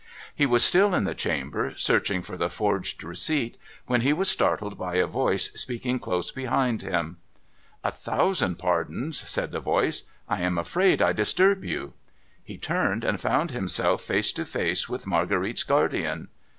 [0.33, 3.55] He was still in the chamber, searching for the forged receipt,
[3.85, 7.17] when he was startled by a voice speaking close behind him.'
[7.83, 11.93] A thousand pardons,' said the voice;' I am afraid I disturb you.'
[12.43, 16.29] He turned, and found himself face to face with Marguerite's guardian.